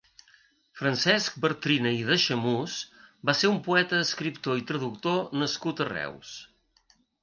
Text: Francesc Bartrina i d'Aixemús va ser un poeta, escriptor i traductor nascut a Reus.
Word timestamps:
Francesc 0.79 1.37
Bartrina 1.43 1.91
i 1.99 2.01
d'Aixemús 2.09 2.79
va 3.31 3.37
ser 3.43 3.53
un 3.53 3.63
poeta, 3.71 4.03
escriptor 4.09 4.61
i 4.65 4.69
traductor 4.75 5.25
nascut 5.45 5.83
a 5.89 5.93
Reus. 5.97 6.39